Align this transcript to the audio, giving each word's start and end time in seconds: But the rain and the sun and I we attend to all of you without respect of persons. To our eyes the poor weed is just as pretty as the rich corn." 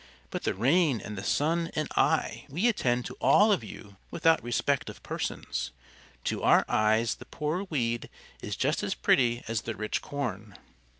But 0.31 0.45
the 0.45 0.55
rain 0.55 0.99
and 0.99 1.15
the 1.15 1.23
sun 1.23 1.69
and 1.75 1.87
I 1.95 2.47
we 2.49 2.67
attend 2.67 3.05
to 3.05 3.17
all 3.21 3.51
of 3.51 3.63
you 3.63 3.97
without 4.09 4.41
respect 4.43 4.89
of 4.89 5.03
persons. 5.03 5.69
To 6.23 6.41
our 6.41 6.65
eyes 6.67 7.13
the 7.13 7.25
poor 7.25 7.65
weed 7.69 8.09
is 8.41 8.55
just 8.55 8.81
as 8.81 8.95
pretty 8.95 9.43
as 9.47 9.61
the 9.61 9.75
rich 9.75 10.01
corn." 10.01 10.57